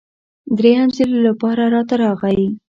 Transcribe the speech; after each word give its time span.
دریم 0.57 0.87
ځل 0.97 1.11
لپاره 1.27 1.63
راته 1.73 1.95
راغی. 2.03 2.43